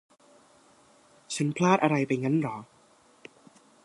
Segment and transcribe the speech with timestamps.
[1.33, 2.57] ฉันพลาดอะไรไปงั้นเหรอ?